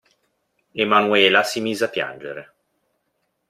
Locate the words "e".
0.79-0.83